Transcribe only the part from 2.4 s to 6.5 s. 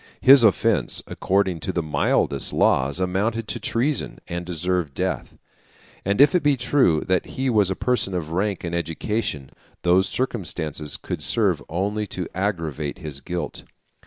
laws, amounted to treason, and deserved death. And if it